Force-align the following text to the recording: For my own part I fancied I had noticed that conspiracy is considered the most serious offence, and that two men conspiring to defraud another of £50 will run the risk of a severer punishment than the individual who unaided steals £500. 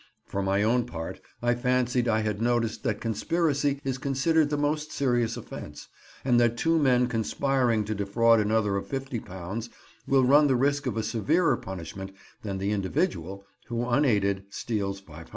For 0.25 0.41
my 0.41 0.63
own 0.63 0.87
part 0.87 1.21
I 1.43 1.53
fancied 1.53 2.07
I 2.07 2.21
had 2.21 2.41
noticed 2.41 2.81
that 2.81 2.99
conspiracy 2.99 3.79
is 3.83 3.99
considered 3.99 4.49
the 4.49 4.57
most 4.57 4.91
serious 4.91 5.37
offence, 5.37 5.89
and 6.25 6.39
that 6.39 6.57
two 6.57 6.79
men 6.79 7.05
conspiring 7.05 7.85
to 7.85 7.93
defraud 7.93 8.39
another 8.39 8.77
of 8.77 8.87
£50 8.87 9.69
will 10.07 10.23
run 10.25 10.47
the 10.47 10.55
risk 10.55 10.87
of 10.87 10.97
a 10.97 11.03
severer 11.03 11.55
punishment 11.55 12.13
than 12.41 12.57
the 12.57 12.71
individual 12.71 13.45
who 13.67 13.87
unaided 13.87 14.45
steals 14.49 14.99
£500. 15.03 15.27